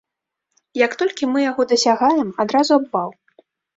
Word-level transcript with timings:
Як 0.85 0.91
толькі 1.01 1.29
мы 1.33 1.39
яго 1.49 1.61
дасягаем, 1.73 2.33
адразу 2.45 2.71
абвал. 2.81 3.09